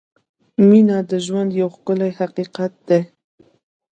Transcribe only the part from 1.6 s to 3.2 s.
یو ښکلی حقیقت دی.